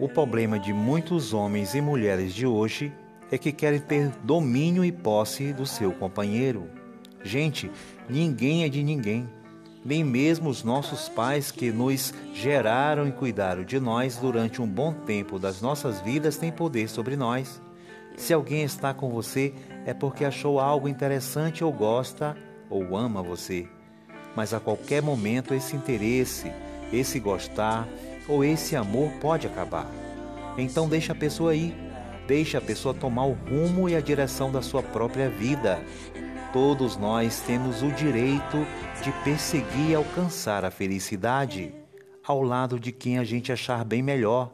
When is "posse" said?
4.92-5.52